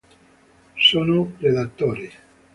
Sono 0.87 1.19
predatori. 1.37 2.09